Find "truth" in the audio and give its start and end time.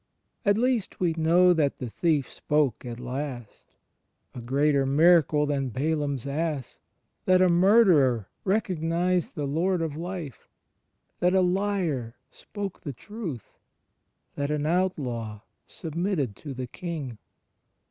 12.93-13.59